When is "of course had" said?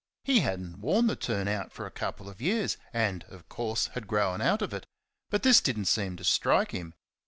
3.25-4.07